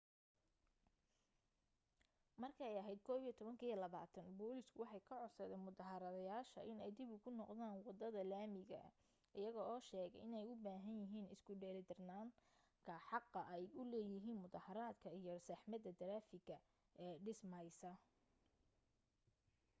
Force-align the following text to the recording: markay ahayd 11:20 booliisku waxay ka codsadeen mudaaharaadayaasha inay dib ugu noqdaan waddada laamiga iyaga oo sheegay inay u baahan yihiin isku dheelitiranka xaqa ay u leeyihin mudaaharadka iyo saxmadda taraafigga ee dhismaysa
markay 2.41 2.73
ahayd 2.81 2.99
11:20 3.07 4.37
booliisku 4.39 4.75
waxay 4.81 5.01
ka 5.09 5.15
codsadeen 5.21 5.65
mudaaharaadayaasha 5.67 6.59
inay 6.71 6.91
dib 6.97 7.09
ugu 7.17 7.29
noqdaan 7.39 7.77
waddada 7.87 8.21
laamiga 8.31 8.81
iyaga 9.39 9.61
oo 9.71 9.79
sheegay 9.89 10.21
inay 10.27 10.45
u 10.53 10.55
baahan 10.65 10.97
yihiin 11.03 11.31
isku 11.35 11.51
dheelitiranka 11.61 12.95
xaqa 13.07 13.41
ay 13.55 13.63
u 13.79 13.81
leeyihin 13.91 14.37
mudaaharadka 14.43 15.07
iyo 15.19 15.33
saxmadda 15.47 15.91
taraafigga 15.99 16.57
ee 17.03 17.13
dhismaysa 17.25 17.91